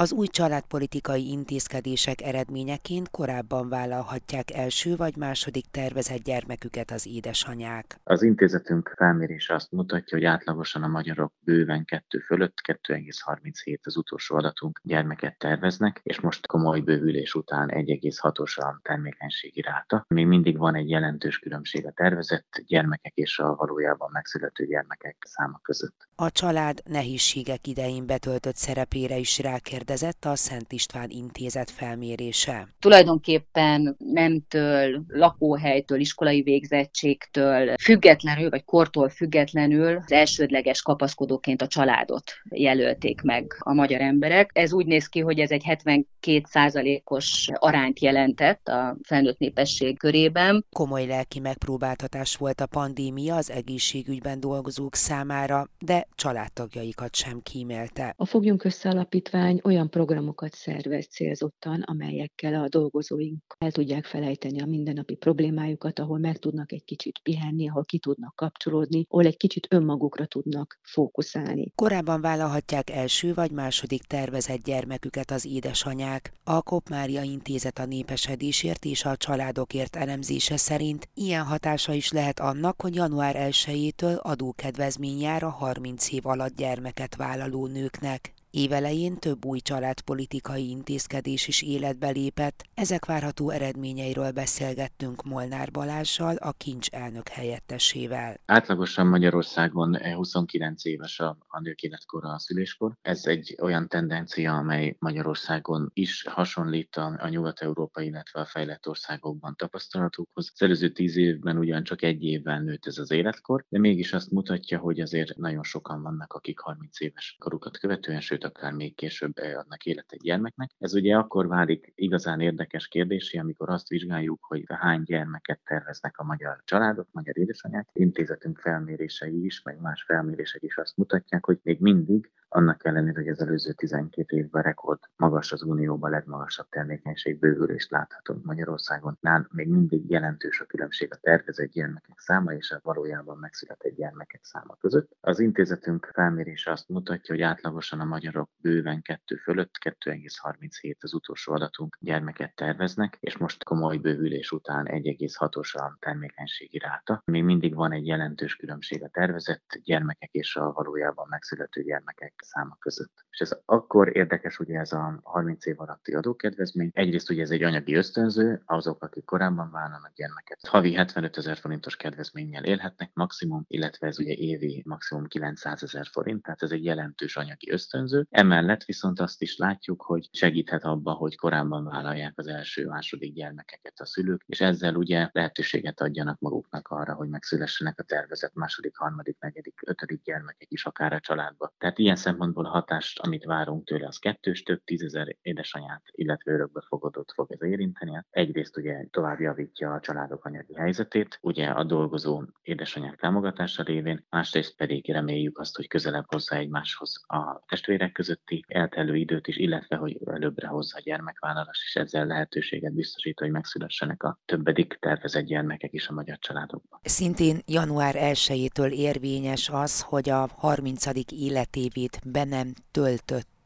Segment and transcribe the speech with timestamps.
[0.00, 8.00] Az új családpolitikai intézkedések eredményeként korábban vállalhatják első vagy második tervezett gyermeküket az édesanyák.
[8.04, 14.36] Az intézetünk felmérése azt mutatja, hogy átlagosan a magyarok bőven kettő fölött, 2,37 az utolsó
[14.36, 20.04] adatunk gyermeket terveznek, és most komoly bővülés után 1,6-os a termékenységi ráta.
[20.08, 25.58] Még mindig van egy jelentős különbség a tervezett gyermekek és a valójában megszülető gyermekek száma
[25.62, 26.07] között.
[26.20, 32.68] A család nehézségek idején betöltött szerepére is rákérdezett kérdezett a Szent István Intézet felmérése.
[32.78, 43.20] Tulajdonképpen nemtől, lakóhelytől, iskolai végzettségtől függetlenül, vagy kortól függetlenül az elsődleges kapaszkodóként a családot jelölték
[43.20, 44.50] meg a magyar emberek.
[44.54, 50.64] Ez úgy néz ki, hogy ez egy 72% os arányt jelentett a felnőtt népesség körében.
[50.70, 58.14] Komoly lelki megpróbáltatás volt a pandémia az egészségügyben dolgozók számára, de családtagjaikat sem kímélte.
[58.16, 64.66] A Fogjunk Össze Alapítvány olyan programokat szervez célzottan, amelyekkel a dolgozóink el tudják felejteni a
[64.66, 69.66] mindennapi problémájukat, ahol meg tudnak egy kicsit pihenni, ahol ki tudnak kapcsolódni, ahol egy kicsit
[69.70, 71.72] önmagukra tudnak fókuszálni.
[71.74, 76.32] Korábban vállalhatják első vagy második tervezett gyermeküket az édesanyák.
[76.44, 82.80] A Kopmária Intézet a népesedésért és a családokért elemzése szerint ilyen hatása is lehet annak,
[82.80, 88.32] hogy január 1-től adókedvezmény jár a 30 év alatt gyermeket vállaló nőknek.
[88.50, 96.52] Évelején több új családpolitikai intézkedés is életbe lépett, ezek várható eredményeiről beszélgettünk Molnár Balázsjal, a
[96.52, 98.40] kincs elnök helyettesével.
[98.46, 102.92] Átlagosan Magyarországon 29 éves a, a nők életkora a szüléskor.
[103.02, 109.54] Ez egy olyan tendencia, amely Magyarországon is hasonlít a, a nyugat-európai, illetve a fejlett országokban
[109.56, 110.50] tapasztalatokhoz.
[110.54, 114.78] Az előző tíz évben ugyancsak egy évvel nőtt ez az életkor, de mégis azt mutatja,
[114.78, 119.86] hogy azért nagyon sokan vannak, akik 30 éves korukat követően, sőt akár még később adnak
[119.86, 120.70] élet egy gyermeknek.
[120.78, 126.24] Ez ugye akkor válik igazán érdekes kérdésé, amikor azt vizsgáljuk, hogy hány gyermeket terveznek a
[126.24, 127.88] magyar családok, magyar édesanyák.
[127.92, 133.28] Intézetünk felmérései is, meg más felmérések is azt mutatják, hogy még mindig annak ellenére, hogy
[133.28, 139.18] az előző 12 évben rekord magas az Unióban legmagasabb termékenység bővülést láthatunk Magyarországon.
[139.20, 144.44] Nál még mindig jelentős a különbség a tervezett gyermekek száma és a valójában megszületett gyermekek
[144.44, 145.16] száma között.
[145.20, 151.52] Az intézetünk felmérése azt mutatja, hogy átlagosan a magyarok bőven kettő fölött, 2,37 az utolsó
[151.52, 157.22] adatunk gyermeket terveznek, és most komoly bővülés után 1,6-os a termékenységi ráta.
[157.24, 162.76] Még mindig van egy jelentős különbség a tervezett gyermekek és a valójában megszülető gyermekek száma
[162.78, 163.26] között.
[163.30, 166.90] És ez akkor érdekes ugye ez a 30 év alatti adókedvezmény.
[166.92, 170.58] Egyrészt ugye ez egy anyagi ösztönző, azok, akik korábban vállalnak gyermeket.
[170.68, 176.42] Havi 75 ezer forintos kedvezménnyel élhetnek maximum, illetve ez ugye évi maximum 900 ezer forint,
[176.42, 178.26] tehát ez egy jelentős anyagi ösztönző.
[178.30, 184.00] Emellett viszont azt is látjuk, hogy segíthet abba, hogy korábban vállalják az első, második gyermekeket
[184.00, 189.36] a szülők, és ezzel ugye lehetőséget adjanak maguknak arra, hogy megszülessenek a tervezett második, harmadik,
[189.40, 191.74] negyedik, ötödik gyermekek is akár a családba.
[191.78, 197.32] Tehát ilyen szempontból a hatást, amit várunk tőle, az kettős, több tízezer édesanyát, illetve örökbefogadót
[197.32, 198.22] fog ez érinteni.
[198.30, 204.76] Egyrészt ugye tovább javítja a családok anyagi helyzetét, ugye a dolgozó édesanyák támogatása révén, másrészt
[204.76, 210.18] pedig reméljük azt, hogy közelebb hozza egymáshoz a testvérek közötti eltelő időt is, illetve hogy
[210.24, 216.08] előbbre hozza a gyermekvállalás, és ezzel lehetőséget biztosít, hogy megszülessenek a többedik tervezett gyermekek is
[216.08, 217.00] a magyar családokban.
[217.02, 221.06] Szintén január 1-től érvényes az, hogy a 30.
[221.32, 223.57] életévét be nem töltött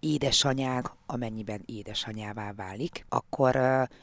[0.00, 3.56] édesanyák amennyiben édesanyává válik, akkor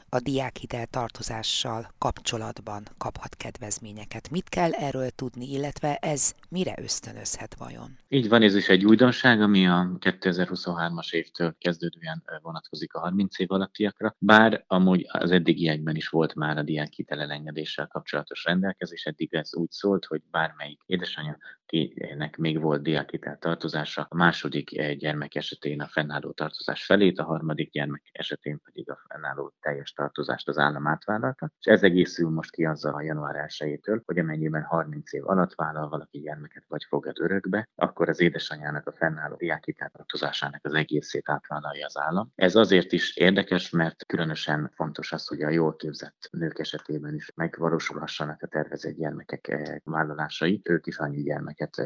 [0.08, 4.30] a diákhitel tartozással kapcsolatban kaphat kedvezményeket.
[4.30, 7.98] Mit kell erről tudni, illetve ez mire ösztönözhet vajon?
[8.08, 13.52] Így van, ez is egy újdonság, ami a 2023-as évtől kezdődően vonatkozik a 30 év
[13.52, 19.54] alattiakra, bár amúgy az eddigiekben is volt már a diákhitel elengedéssel kapcsolatos rendelkezés, eddig ez
[19.54, 21.38] úgy szólt, hogy bármelyik édesanyja
[21.74, 27.70] akinek még volt diákhitel tartozása, a második gyermek esetén a fennálló tartozás felét, a harmadik
[27.70, 32.64] gyermek esetén pedig a fennálló teljes tartozást az állam átvállalta, és ez egészül most ki
[32.64, 37.68] azzal a január 1-től, hogy amennyiben 30 év alatt vállal valaki gyermeket vagy fogad örökbe,
[37.74, 42.32] akkor az édesanyjának a fennálló diákhitel tartozásának az egészét átvállalja az állam.
[42.34, 47.32] Ez azért is érdekes, mert különösen fontos az, hogy a jól képzett nők esetében is
[47.34, 51.82] megvalósulhassanak a tervezett gyermekek eh, vállalásai, ők is annyi gyermeket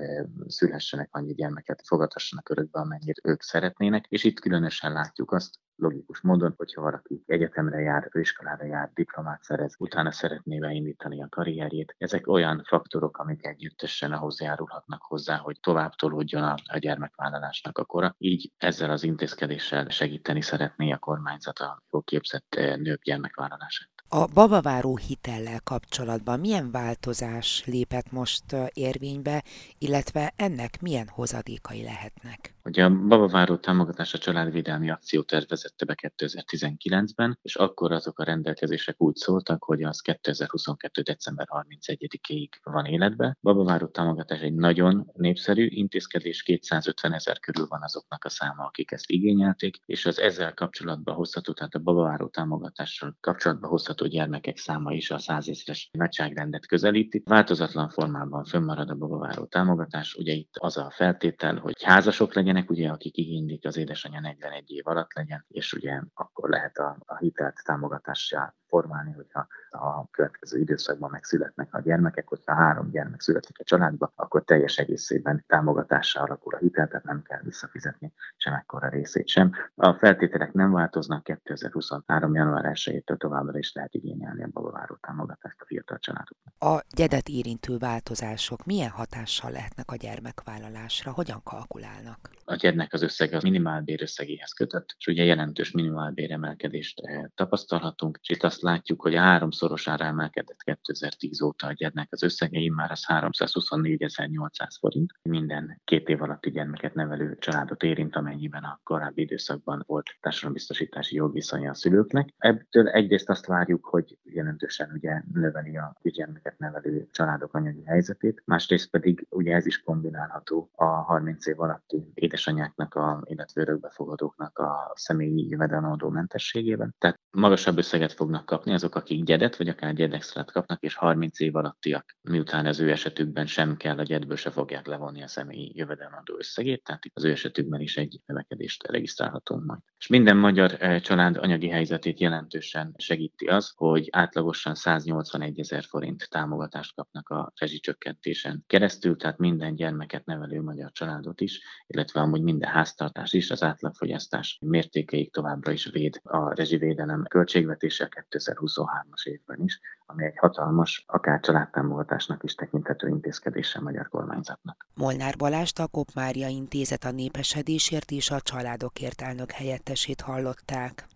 [0.47, 6.55] szülhessenek, annyi gyermeket fogadhassanak örökbe, amennyit ők szeretnének és itt különösen látjuk azt, logikus módon,
[6.57, 11.95] hogyha valaki egyetemre jár, főiskolára jár, diplomát szerez, utána szeretné beindítani a karrierjét.
[11.99, 17.85] Ezek olyan faktorok, amik együttesen ahhoz járulhatnak hozzá, hogy tovább tolódjon a, a gyermekvállalásnak a
[17.85, 18.15] kora.
[18.19, 23.89] Így ezzel az intézkedéssel segíteni szeretné a kormányzat a jól képzett eh, nők gyermekvállalását.
[24.11, 29.45] A babaváró hitellel kapcsolatban milyen változás lépett most érvénybe,
[29.79, 32.58] illetve ennek milyen hozadékai lehetnek?
[32.69, 39.03] Ugye a babaváró támogatás a családvédelmi akció tervezette be 2019-ben, és akkor azok a rendelkezések
[39.03, 41.03] úgy szóltak, hogy az 2022.
[41.03, 43.37] december 31-ig van életbe.
[43.41, 49.11] Babaváró támogatás egy nagyon népszerű intézkedés, 250 ezer körül van azoknak a száma, akik ezt
[49.11, 55.11] igényelték, és az ezzel kapcsolatban hozható, tehát a babaváró támogatással kapcsolatban hozható gyermekek száma is
[55.11, 57.23] a százezres nagyságrendet közelíti.
[57.25, 60.15] Változatlan formában fönnmarad a babaváró támogatás.
[60.15, 64.87] Ugye itt az a feltétel, hogy házasok legyenek, ugye, akik igénylik az édesanyja 41 év
[64.87, 71.11] alatt legyen, és ugye akkor lehet a, a hitelt támogatással formálni, hogyha a következő időszakban
[71.11, 76.59] megszületnek a gyermekek, hogyha három gyermek születik a családba, akkor teljes egészében támogatással alakul a
[76.59, 79.53] hitel, tehát nem kell visszafizetni sem ekkora részét sem.
[79.75, 82.35] A feltételek nem változnak, 2023.
[82.35, 86.55] január 1-től továbbra is lehet igényelni a babaváró támogatást a fiatal családoknak.
[86.59, 91.13] A gyedet érintő változások milyen hatással lehetnek a gyermekvállalásra?
[91.13, 92.31] Hogyan kalkulálnak?
[92.45, 98.19] A gyermek az összeg a minimálbér összegéhez kötött, és ugye jelentős minimálbér emelkedést eh, tapasztalhatunk,
[98.23, 103.05] és itt azt látjuk, hogy háromszorosára emelkedett 2010 óta a gyermek az összege, már az
[103.07, 105.13] 324.800 forint.
[105.23, 111.71] Minden két év alatti gyermeket nevelő családot érint, amennyiben a korábbi időszakban volt társadalombiztosítási jogviszonya
[111.71, 112.35] a szülőknek.
[112.39, 118.91] Ebből egyrészt azt várjuk, hogy jelentősen ugye növeli a gyermeket nevelő családok anyagi helyzetét, másrészt
[118.91, 125.49] pedig ugye ez is kombinálható a 30 év alatti édesanyáknak, a, illetve örökbefogadóknak a személyi
[125.49, 126.95] jövedelemadó mentességében.
[126.99, 131.57] Tehát magasabb összeget fognak kapni azok, akik gyedet vagy akár gyedextrát kapnak, és 30 év
[131.57, 136.35] alattiak, miután az ő esetükben sem kell, a gyedből se fogják levonni a személyi jövedelemadó
[136.39, 139.81] összegét, tehát az ő esetükben is egy növekedést regisztrálhatunk majd.
[139.99, 146.29] És minden magyar eh, család anyagi helyzetét jelentősen segíti az, hogy átlagosan 181 ezer forint
[146.31, 152.71] támogatást kapnak a rezsicsökkentésen keresztül, tehát minden gyermeket nevelő magyar családot is, illetve amúgy minden
[152.71, 160.25] háztartás is az átlagfogyasztás mértékeig továbbra is véd a rezsivédelem költségvetése 2023-as évben is, ami
[160.25, 164.87] egy hatalmas, akár családtámogatásnak is tekinthető intézkedése a magyar kormányzatnak.
[164.95, 171.07] Molnár Balást a Kop Mária Intézet a népesedésért és a családokért elnök helyettesét hallották.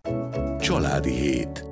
[0.58, 1.70] Családi hét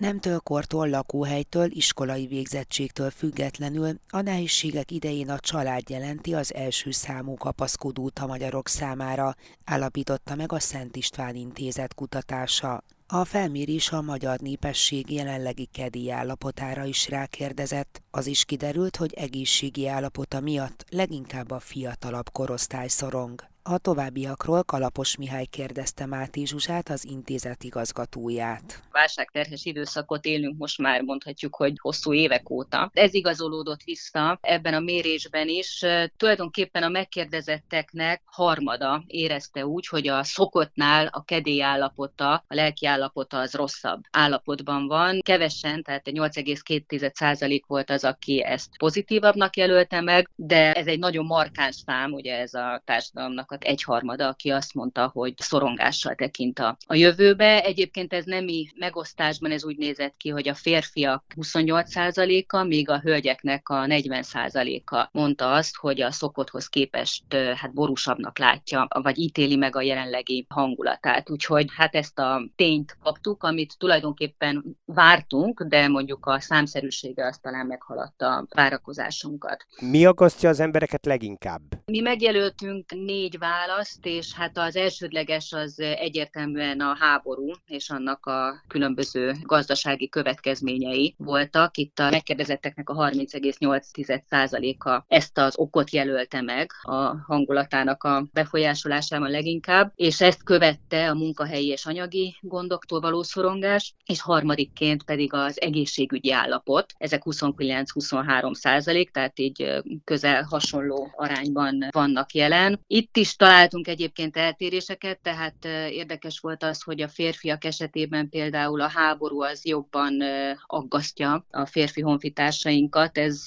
[0.00, 7.34] Nemtől, kortól, lakóhelytől, iskolai végzettségtől függetlenül a nehézségek idején a család jelenti az első számú
[7.34, 9.34] kapaszkodót a magyarok számára,
[9.64, 12.82] állapította meg a Szent István Intézet kutatása.
[13.12, 18.02] A felmérés a magyar népesség jelenlegi kedi állapotára is rákérdezett.
[18.10, 23.49] Az is kiderült, hogy egészségi állapota miatt leginkább a fiatalabb korosztály szorong.
[23.72, 28.82] A továbbiakról Kalapos Mihály kérdezte Máté Zsuzsát, az intézet igazgatóját.
[28.92, 32.90] Válságterhes időszakot élünk most már mondhatjuk, hogy hosszú évek óta.
[32.92, 35.84] Ez igazolódott vissza ebben a mérésben is.
[36.16, 43.38] Tulajdonképpen a megkérdezetteknek harmada érezte úgy, hogy a szokottnál a kedély állapota, a lelki állapota
[43.38, 45.20] az rosszabb állapotban van.
[45.22, 51.74] Kevesen, tehát 8,2% volt az, aki ezt pozitívabbnak jelölte meg, de ez egy nagyon markáns
[51.86, 56.94] szám, ugye ez a társadalomnak egy egyharmada, aki azt mondta, hogy szorongással tekint a, a
[56.94, 57.62] jövőbe.
[57.62, 63.68] Egyébként ez nemi megosztásban ez úgy nézett ki, hogy a férfiak 28%-a, míg a hölgyeknek
[63.68, 69.82] a 40%-a mondta azt, hogy a szokotthoz képest hát borúsabbnak látja, vagy ítéli meg a
[69.82, 71.30] jelenlegi hangulatát.
[71.30, 77.66] Úgyhogy hát ezt a tényt kaptuk, amit tulajdonképpen vártunk, de mondjuk a számszerűsége azt talán
[77.66, 79.66] meghaladta a várakozásunkat.
[79.80, 81.62] Mi aggasztja az embereket leginkább?
[81.84, 88.62] Mi megjelöltünk négy választ, és hát az elsődleges az egyértelműen a háború és annak a
[88.68, 91.76] különböző gazdasági következményei voltak.
[91.76, 99.92] Itt a megkérdezetteknek a 30,8%-a ezt az okot jelölte meg a hangulatának a befolyásolásában leginkább,
[99.94, 106.32] és ezt követte a munkahelyi és anyagi gondoktól való szorongás, és harmadikként pedig az egészségügyi
[106.32, 106.94] állapot.
[106.98, 112.80] Ezek 29-23 százalék, tehát így közel hasonló arányban vannak jelen.
[112.86, 118.80] Itt is is találtunk egyébként eltéréseket, tehát érdekes volt az, hogy a férfiak esetében például
[118.80, 120.22] a háború az jobban
[120.66, 123.18] aggasztja a férfi honfitársainkat.
[123.18, 123.44] Ez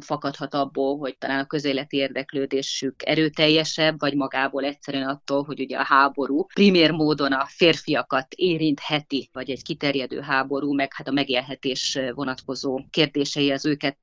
[0.00, 5.84] fakadhat abból, hogy talán a közéleti érdeklődésük erőteljesebb, vagy magából egyszerűen attól, hogy ugye a
[5.84, 12.80] háború primér módon a férfiakat érintheti, vagy egy kiterjedő háború, meg hát a megélhetés vonatkozó
[12.90, 13.98] kérdései az őket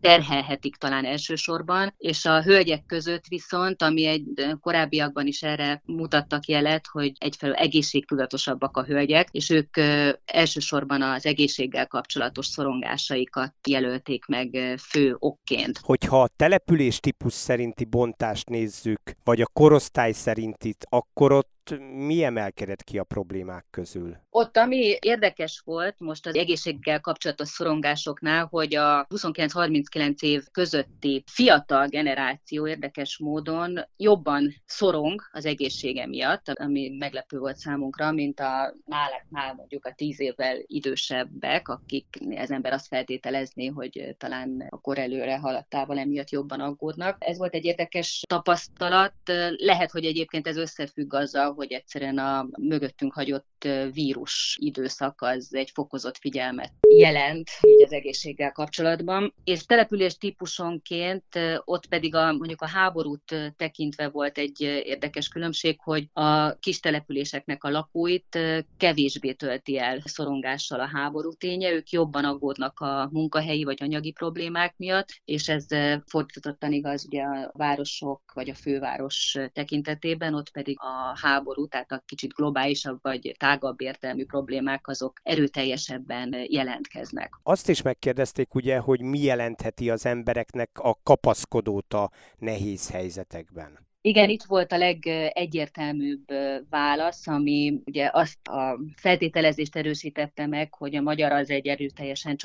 [0.00, 4.24] terhelhetik talán elsősorban, és a hölgyek között viszont, ami egy
[4.72, 9.76] korábbiakban is erre mutattak jelet, hogy egyfelől egészségtudatosabbak a hölgyek, és ők
[10.24, 15.78] elsősorban az egészséggel kapcsolatos szorongásaikat jelölték meg fő okként.
[15.82, 21.61] Hogyha a település típus szerinti bontást nézzük, vagy a korosztály szerintit, akkor ott
[22.06, 24.16] mi emelkedett ki a problémák közül?
[24.30, 31.86] Ott, ami érdekes volt most az egészséggel kapcsolatos szorongásoknál, hogy a 29-39 év közötti fiatal
[31.86, 39.54] generáció érdekes módon jobban szorong az egészsége miatt, ami meglepő volt számunkra, mint a nálaknál
[39.54, 45.38] mondjuk a 10 évvel idősebbek, akik az ember azt feltételezni, hogy talán a kor előre
[45.38, 47.16] haladtával emiatt jobban aggódnak.
[47.18, 49.14] Ez volt egy érdekes tapasztalat.
[49.56, 53.46] Lehet, hogy egyébként ez összefügg azzal, hogy egyszerűen a mögöttünk hagyott
[53.92, 59.34] vírus időszak az egy fokozott figyelmet jelent így az egészséggel kapcsolatban.
[59.44, 61.24] És település típusonként
[61.64, 67.64] ott pedig a, mondjuk a háborút tekintve volt egy érdekes különbség, hogy a kis településeknek
[67.64, 68.38] a lakóit
[68.76, 74.74] kevésbé tölti el szorongással a háború ténye, ők jobban aggódnak a munkahelyi vagy anyagi problémák
[74.76, 75.66] miatt, és ez
[76.06, 82.02] fordítottan igaz ugye a városok vagy a főváros tekintetében, ott pedig a háború, tehát a
[82.06, 87.30] kicsit globálisabb vagy tágabb értelmű problémák azok erőteljesebben jelentkeznek.
[87.42, 93.90] Azt is megkérdezték ugye, hogy mi jelentheti az embereknek a kapaszkodót a nehéz helyzetekben.
[94.04, 96.24] Igen, itt volt a legegyértelműbb
[96.70, 102.36] válasz, ami ugye azt a feltételezést erősítette meg, hogy a magyar az egy erőteljesen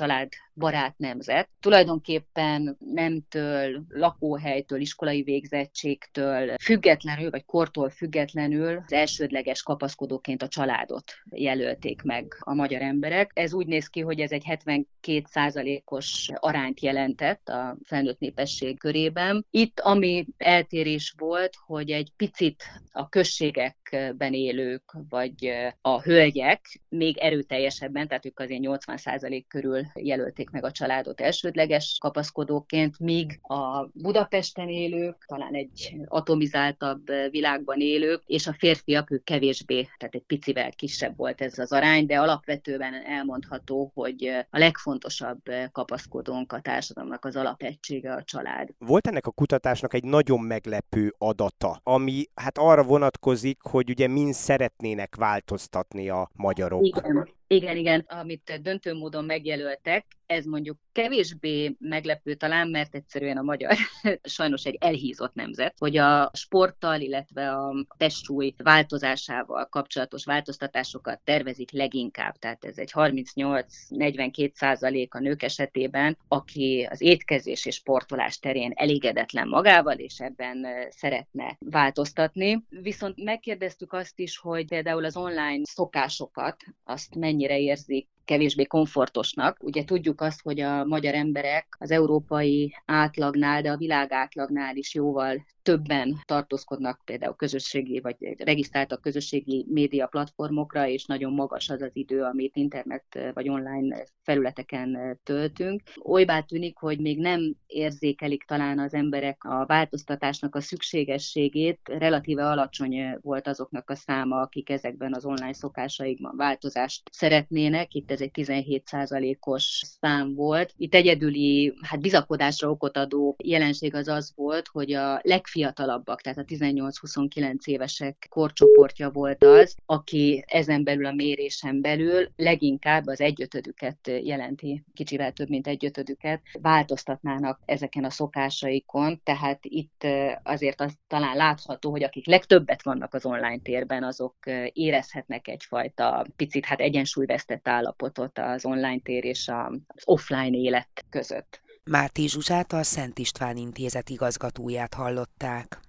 [0.58, 1.48] családbarát nemzet.
[1.60, 12.02] Tulajdonképpen nemtől, lakóhelytől, iskolai végzettségtől függetlenül, vagy kortól függetlenül az elsődleges kapaszkodóként a családot jelölték
[12.02, 13.30] meg a magyar emberek.
[13.34, 19.46] Ez úgy néz ki, hogy ez egy 72% os arányt jelentett a felnőtt népesség körében.
[19.50, 28.08] Itt, ami eltérés volt, hogy egy picit a községekben élők, vagy a hölgyek még erőteljesebben,
[28.08, 35.24] tehát ők azért 80% körül jelölték meg a családot elsődleges kapaszkodóként, míg a Budapesten élők,
[35.26, 41.40] talán egy atomizáltabb világban élők, és a férfiak ők kevésbé, tehát egy picivel kisebb volt
[41.40, 48.22] ez az arány, de alapvetően elmondható, hogy a legfontosabb kapaszkodónk a társadalomnak az alapegysége a
[48.22, 48.68] család.
[48.78, 54.06] Volt ennek a kutatásnak egy nagyon meglepő ad adata, ami hát arra vonatkozik, hogy ugye
[54.06, 56.86] mind szeretnének változtatni a magyarok.
[56.86, 57.28] Igen.
[57.46, 63.76] Igen, igen, amit döntő módon megjelöltek, ez mondjuk kevésbé meglepő talán, mert egyszerűen a magyar
[64.22, 72.36] sajnos egy elhízott nemzet, hogy a sporttal, illetve a testsúly változásával kapcsolatos változtatásokat tervezik leginkább.
[72.36, 79.48] Tehát ez egy 38-42 százalék a nők esetében, aki az étkezés és sportolás terén elégedetlen
[79.48, 82.64] magával, és ebben szeretne változtatni.
[82.68, 89.56] Viszont megkérdeztük azt is, hogy például az online szokásokat, azt mennyire érzik kevésbé komfortosnak.
[89.60, 94.94] Ugye tudjuk azt, hogy a magyar emberek az európai átlagnál, de a világ átlagnál is
[94.94, 101.90] jóval többen tartózkodnak például közösségi, vagy regisztráltak közösségi média platformokra, és nagyon magas az az
[101.92, 103.04] idő, amit internet
[103.34, 105.82] vagy online felületeken töltünk.
[105.96, 113.18] Olybá tűnik, hogy még nem érzékelik talán az emberek a változtatásnak a szükségességét, relatíve alacsony
[113.20, 117.94] volt azoknak a száma, akik ezekben az online szokásaikban változást szeretnének.
[117.94, 120.74] Itt ez egy 17%-os szám volt.
[120.76, 126.44] Itt egyedüli, hát bizakodásra okot adó jelenség az az volt, hogy a legfiatalabbak, tehát a
[126.44, 134.84] 18-29 évesek korcsoportja volt az, aki ezen belül a mérésen belül leginkább az egyötödüket jelenti,
[134.94, 140.06] kicsivel több, mint egyötödüket, változtatnának ezeken a szokásaikon, tehát itt
[140.42, 144.36] azért az talán látható, hogy akik legtöbbet vannak az online térben, azok
[144.72, 151.60] érezhetnek egyfajta picit hát egyensúlyvesztett állapot állapotot az online tér és az offline élet között.
[151.84, 155.80] Márti Zsuzsát a Szent István Intézet igazgatóját hallották.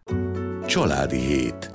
[0.65, 1.71] Családi hét.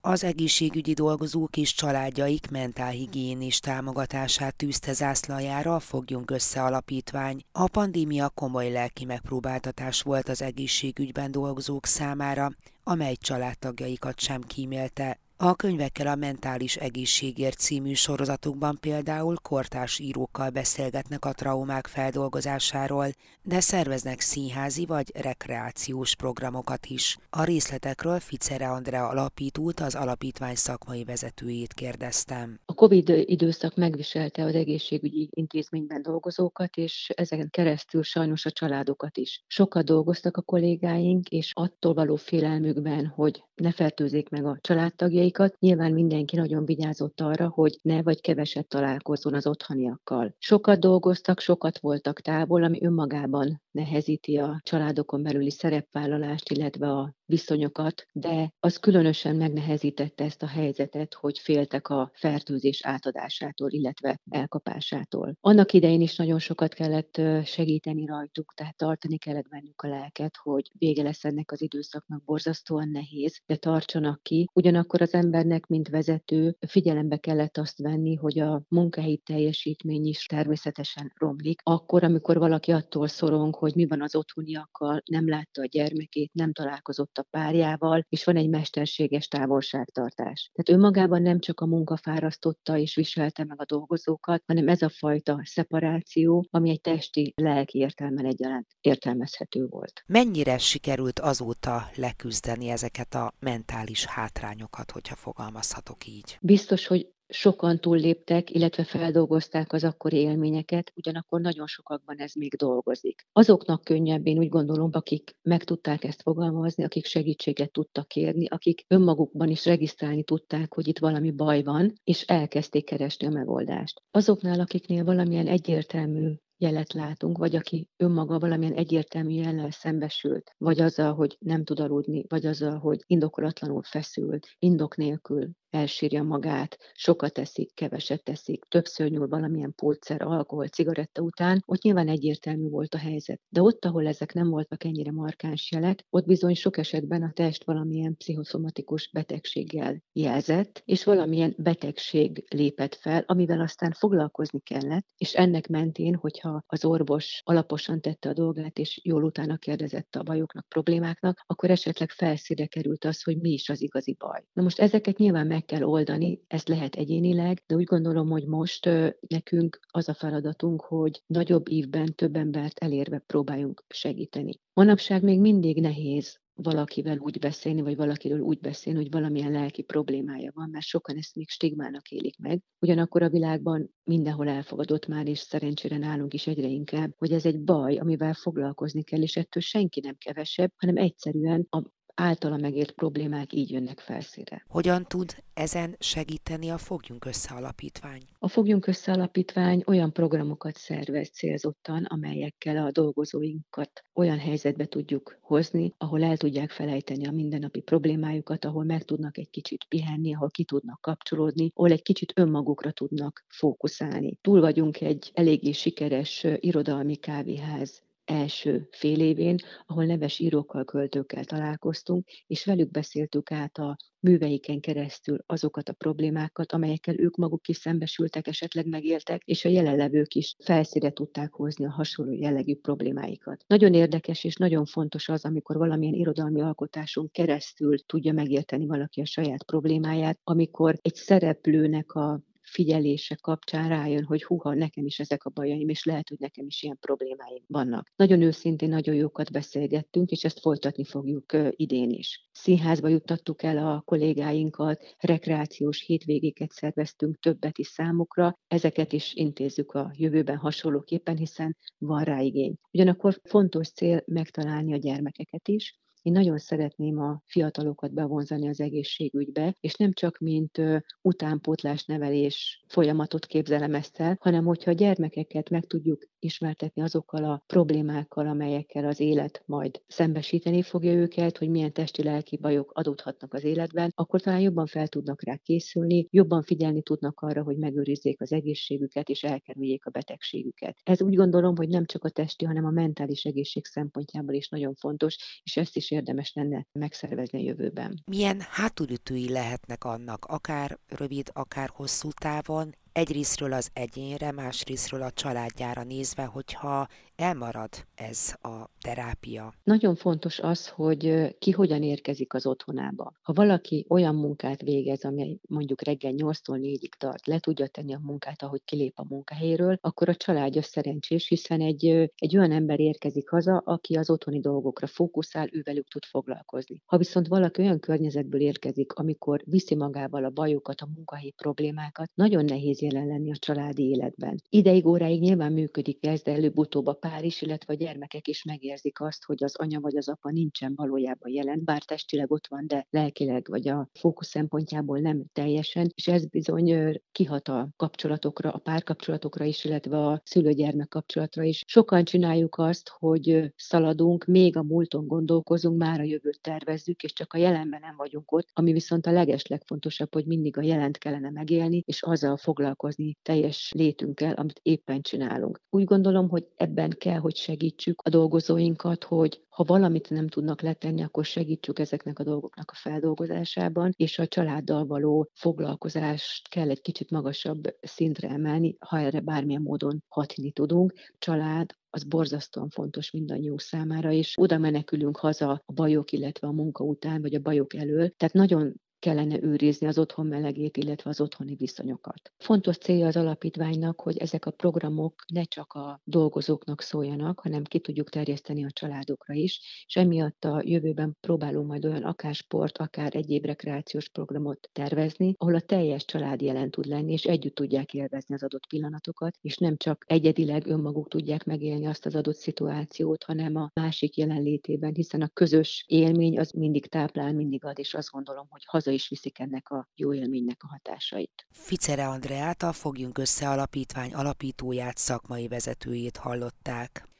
[0.00, 7.42] Az egészségügyi dolgozók és családjaik mentálhigiénis támogatását tűzte zászlajára a Fogjunk Össze alapítvány.
[7.52, 12.50] A pandémia komoly lelki megpróbáltatás volt az egészségügyben dolgozók számára,
[12.84, 15.18] amely családtagjaikat sem kímélte.
[15.38, 23.06] A könyvekkel a Mentális Egészségért című sorozatukban például kortárs írókkal beszélgetnek a traumák feldolgozásáról,
[23.42, 27.16] de szerveznek színházi vagy rekreációs programokat is.
[27.30, 32.60] A részletekről Ficere Andrea alapítót, az alapítvány szakmai vezetőjét kérdeztem.
[32.64, 39.44] A COVID időszak megviselte az egészségügyi intézményben dolgozókat, és ezen keresztül sajnos a családokat is.
[39.46, 45.60] Sokat dolgoztak a kollégáink, és attól való félelmükben, hogy ne fertőzzék meg a családtagjai, céljaikat.
[45.60, 50.34] Nyilván mindenki nagyon vigyázott arra, hogy ne vagy keveset találkozzon az otthoniakkal.
[50.38, 58.06] Sokat dolgoztak, sokat voltak távol, ami önmagában nehezíti a családokon belüli szerepvállalást, illetve a viszonyokat,
[58.12, 65.36] de az különösen megnehezítette ezt a helyzetet, hogy féltek a fertőzés átadásától, illetve elkapásától.
[65.40, 70.70] Annak idején is nagyon sokat kellett segíteni rajtuk, tehát tartani kellett bennük a lelket, hogy
[70.78, 74.48] vége lesz ennek az időszaknak borzasztóan nehéz, de tartsanak ki.
[74.52, 81.12] Ugyanakkor az embernek, mint vezető, figyelembe kellett azt venni, hogy a munkahelyi teljesítmény is természetesen
[81.16, 81.60] romlik.
[81.62, 86.52] Akkor, amikor valaki attól szorong, hogy mi van az otthoniakkal, nem látta a gyermekét, nem
[86.52, 90.50] találkozott a párjával, és van egy mesterséges távolságtartás.
[90.54, 94.88] Tehát önmagában nem csak a munka fárasztotta és viselte meg a dolgozókat, hanem ez a
[94.88, 100.02] fajta szeparáció, ami egy testi, lelki értelmen egyaránt értelmezhető volt.
[100.06, 106.38] Mennyire sikerült azóta leküzdeni ezeket a mentális hátrányokat, hogyha fogalmazhatok így?
[106.40, 113.26] Biztos, hogy sokan túlléptek, illetve feldolgozták az akkori élményeket, ugyanakkor nagyon sokakban ez még dolgozik.
[113.32, 118.84] Azoknak könnyebb, én úgy gondolom, akik meg tudták ezt fogalmazni, akik segítséget tudtak kérni, akik
[118.88, 124.02] önmagukban is regisztrálni tudták, hogy itt valami baj van, és elkezdték keresni a megoldást.
[124.10, 131.14] Azoknál, akiknél valamilyen egyértelmű jelet látunk, vagy aki önmaga valamilyen egyértelmű jellel szembesült, vagy azzal,
[131.14, 137.74] hogy nem tud aludni, vagy azzal, hogy indokolatlanul feszült, indok nélkül elsírja magát, sokat teszik,
[137.74, 143.40] keveset teszik, többször nyúl valamilyen pótszer, alkohol, cigaretta után, ott nyilván egyértelmű volt a helyzet.
[143.48, 147.64] De ott, ahol ezek nem voltak ennyire markáns jelek, ott bizony sok esetben a test
[147.64, 155.68] valamilyen pszichoszomatikus betegséggel jelzett, és valamilyen betegség lépett fel, amivel aztán foglalkozni kellett, és ennek
[155.68, 161.44] mentén, hogyha az orvos alaposan tette a dolgát, és jól utána kérdezett a bajoknak, problémáknak,
[161.46, 164.44] akkor esetleg felszíre került az, hogy mi is az igazi baj.
[164.52, 168.88] Na most ezeket nyilván meg kell oldani, ezt lehet egyénileg, de úgy gondolom, hogy most
[169.28, 174.52] nekünk az a feladatunk, hogy nagyobb ívben több embert elérve próbáljunk segíteni.
[174.72, 180.50] Manapság még mindig nehéz valakivel úgy beszélni, vagy valakiről úgy beszélni, hogy valamilyen lelki problémája
[180.54, 182.62] van, mert sokan ezt még stigmának élik meg.
[182.80, 187.60] Ugyanakkor a világban mindenhol elfogadott már, és szerencsére nálunk is egyre inkább, hogy ez egy
[187.60, 191.82] baj, amivel foglalkozni kell, és ettől senki nem kevesebb, hanem egyszerűen a
[192.16, 194.64] általa megért problémák így jönnek felszíre.
[194.68, 198.22] Hogyan tud ezen segíteni a Fogjunk Össze Alapítvány?
[198.38, 205.94] A Fogjunk Össze Alapítvány olyan programokat szervez célzottan, amelyekkel a dolgozóinkat olyan helyzetbe tudjuk hozni,
[205.98, 210.64] ahol el tudják felejteni a mindennapi problémájukat, ahol meg tudnak egy kicsit pihenni, ahol ki
[210.64, 214.38] tudnak kapcsolódni, ahol egy kicsit önmagukra tudnak fókuszálni.
[214.40, 222.28] Túl vagyunk egy eléggé sikeres irodalmi kávéház első fél évén, ahol neves írókkal, költőkkel találkoztunk,
[222.46, 228.46] és velük beszéltük át a műveiken keresztül azokat a problémákat, amelyekkel ők maguk is szembesültek,
[228.46, 233.64] esetleg megéltek, és a jelenlevők is felszíre tudták hozni a hasonló jellegű problémáikat.
[233.66, 239.26] Nagyon érdekes és nagyon fontos az, amikor valamilyen irodalmi alkotáson keresztül tudja megérteni valaki a
[239.26, 245.50] saját problémáját, amikor egy szereplőnek a figyelése kapcsán rájön, hogy huha, nekem is ezek a
[245.50, 248.12] bajaim, és lehet, hogy nekem is ilyen problémáim vannak.
[248.16, 252.48] Nagyon őszintén, nagyon jókat beszélgettünk, és ezt folytatni fogjuk idén is.
[252.52, 260.12] Színházba juttattuk el a kollégáinkat, rekreációs hétvégéket szerveztünk többet is számukra, ezeket is intézzük a
[260.16, 262.74] jövőben hasonlóképpen, hiszen van rá igény.
[262.92, 269.76] Ugyanakkor fontos cél megtalálni a gyermekeket is, én nagyon szeretném a fiatalokat bevonzani az egészségügybe,
[269.80, 270.80] és nem csak mint
[271.22, 277.62] utánpótlás nevelés folyamatot képzelem ezt el, hanem hogyha a gyermekeket meg tudjuk ismertetni azokkal a
[277.66, 284.12] problémákkal, amelyekkel az élet majd szembesíteni fogja őket, hogy milyen testi-lelki bajok adódhatnak az életben,
[284.14, 289.28] akkor talán jobban fel tudnak rá készülni, jobban figyelni tudnak arra, hogy megőrizzék az egészségüket
[289.28, 290.98] és elkerüljék a betegségüket.
[291.02, 294.94] Ez úgy gondolom, hogy nem csak a testi, hanem a mentális egészség szempontjából is nagyon
[294.94, 298.22] fontos, és ezt is érdemes lenne megszervezni a jövőben.
[298.26, 306.02] Milyen hátulütői lehetnek annak, akár rövid, akár hosszú távon, egyrésztről az egyénre, másrésztről a családjára
[306.02, 309.74] nézve, hogyha elmarad ez a terápia.
[309.84, 313.32] Nagyon fontos az, hogy ki hogyan érkezik az otthonába.
[313.42, 318.20] Ha valaki olyan munkát végez, ami mondjuk reggel 8-tól 4-ig tart, le tudja tenni a
[318.22, 323.48] munkát, ahogy kilép a munkahelyről, akkor a családja szerencsés, hiszen egy, egy olyan ember érkezik
[323.48, 327.02] haza, aki az otthoni dolgokra fókuszál, ővelük tud foglalkozni.
[327.06, 332.64] Ha viszont valaki olyan környezetből érkezik, amikor viszi magával a bajokat, a munkahelyi problémákat, nagyon
[332.64, 334.60] nehéz jelen lenni a családi életben.
[334.68, 339.20] Ideig, óráig nyilván működik ez, de előbb-utóbb a pár is, illetve a gyermekek is megérzik
[339.20, 343.06] azt, hogy az anya vagy az apa nincsen valójában jelen, bár testileg ott van, de
[343.10, 349.64] lelkileg vagy a fókusz szempontjából nem teljesen, és ez bizony kihat a kapcsolatokra, a párkapcsolatokra
[349.64, 351.82] is, illetve a szülő-gyermek kapcsolatra is.
[351.86, 357.52] Sokan csináljuk azt, hogy szaladunk, még a múlton gondolkozunk, már a jövőt tervezzük, és csak
[357.52, 361.50] a jelenben nem vagyunk ott, ami viszont a leges legfontosabb, hogy mindig a jelent kellene
[361.50, 365.80] megélni, és azzal foglalkozni teljes létünkkel, amit éppen csinálunk.
[365.90, 371.22] Úgy gondolom, hogy ebben kell, hogy segítsük a dolgozóinkat, hogy ha valamit nem tudnak letenni,
[371.22, 377.30] akkor segítsük ezeknek a dolgoknak a feldolgozásában, és a családdal való foglalkozást kell egy kicsit
[377.30, 381.12] magasabb szintre emelni, ha erre bármilyen módon hatni tudunk.
[381.38, 387.04] Család, az borzasztóan fontos mindannyiunk számára, és oda menekülünk haza a bajok, illetve a munka
[387.04, 388.30] után, vagy a bajok elől.
[388.36, 388.94] Tehát nagyon
[389.26, 392.52] kellene őrizni az otthon melegét, illetve az otthoni viszonyokat.
[392.58, 397.98] Fontos célja az alapítványnak, hogy ezek a programok ne csak a dolgozóknak szóljanak, hanem ki
[397.98, 403.36] tudjuk terjeszteni a családokra is, és emiatt a jövőben próbálunk majd olyan akár sport, akár
[403.36, 408.54] egyéb rekreációs programot tervezni, ahol a teljes család jelen tud lenni, és együtt tudják élvezni
[408.54, 413.76] az adott pillanatokat, és nem csak egyedileg önmaguk tudják megélni azt az adott szituációt, hanem
[413.76, 418.66] a másik jelenlétében, hiszen a közös élmény az mindig táplál, mindig ad, és azt gondolom,
[418.70, 421.66] hogy haza is viszik ennek a jó élménynek a hatásait.
[421.70, 427.35] Ficere Andreát, a Fogjunk Össze Alapítvány alapítóját, szakmai vezetőjét hallották.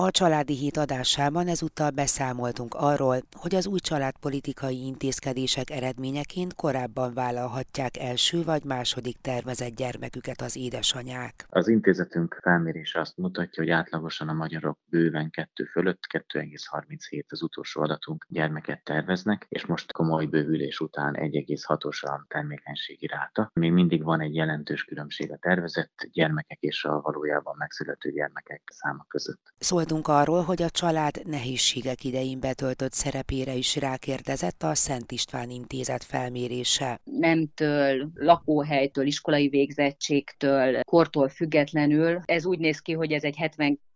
[0.00, 7.96] A családi hét adásában ezúttal beszámoltunk arról, hogy az új családpolitikai intézkedések eredményeként korábban vállalhatják
[7.96, 11.46] első vagy második tervezett gyermeküket az édesanyák.
[11.48, 17.82] Az intézetünk felmérése azt mutatja, hogy átlagosan a magyarok bőven kettő fölött, 2,37 az utolsó
[17.82, 23.50] adatunk gyermeket terveznek, és most komoly bővülés után 1,6-os a termékenységi ráta.
[23.54, 29.04] Még mindig van egy jelentős különbség a tervezett gyermekek és a valójában megszülető gyermekek száma
[29.08, 29.40] között.
[29.58, 35.50] Szólt Szóltunk arról, hogy a család nehézségek idején betöltött szerepére is rákérdezett a Szent István
[35.50, 37.00] Intézet felmérése.
[37.04, 42.20] Nemtől, lakóhelytől, iskolai végzettségtől, kortól függetlenül.
[42.24, 43.87] Ez úgy néz ki, hogy ez egy 72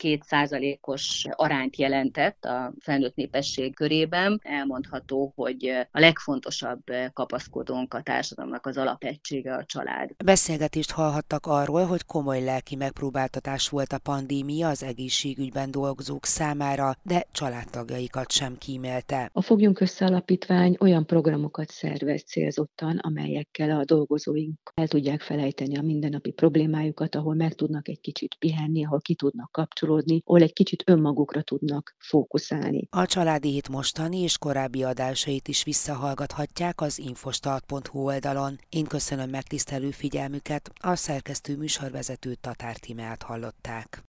[0.80, 4.40] os arányt jelentett a felnőtt népesség körében.
[4.42, 10.10] Elmondható, hogy a legfontosabb kapaszkodónk a társadalomnak az alapegysége a család.
[10.24, 17.26] Beszélgetést hallhattak arról, hogy komoly lelki megpróbáltatás volt a pandémia az egészségügyben dolgozók számára, de
[17.32, 19.30] családtagjaikat sem kímélte.
[19.32, 25.82] A Fogjunk Össze Alapítvány olyan programokat szervez célzottan, amelyekkel a dolgozóink el tudják felejteni a
[25.82, 29.90] mindennapi problémájukat, ahol meg tudnak egy kicsit pihenni, ahol ki tudnak kapcsolódni,
[30.24, 32.86] ahol egy kicsit önmagukra tudnak fókuszálni.
[32.90, 38.58] A családi hét mostani és korábbi adásait is visszahallgathatják az infostart.hu oldalon.
[38.68, 44.02] Én köszönöm megtisztelő figyelmüket, a szerkesztő műsorvezető Tatár Timát hallották.